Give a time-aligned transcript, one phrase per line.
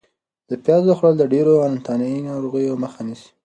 [0.49, 3.29] د پیازو خوړل د ډېرو انتاني ناروغیو مخه نیسي.